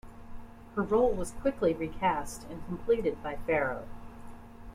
[0.75, 3.85] Her role was quickly recast and completed by Farrow.